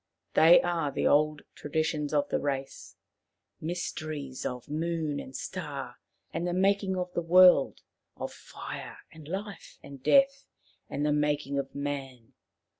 [0.33, 2.95] They are the old traditions of the race;
[3.61, 5.97] myster ies of moon and star
[6.33, 7.81] and the making of the world,
[8.17, 10.47] of fire and life and death,
[10.89, 12.33] and of the making of man.